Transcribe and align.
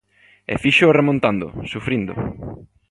E 0.53 0.55
fíxoo 0.63 0.97
remontando, 0.99 1.47
sufrindo. 1.73 2.13